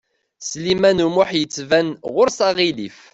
[0.49, 2.99] Sliman U Muḥ yettban ɣur-s aɣilif.